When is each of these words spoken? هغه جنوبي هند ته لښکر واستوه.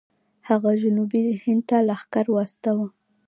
هغه 0.49 0.71
جنوبي 0.81 1.23
هند 1.43 1.63
ته 1.69 1.77
لښکر 1.87 2.25
واستوه. 2.31 2.87